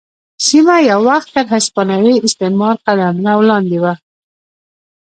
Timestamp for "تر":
1.35-1.45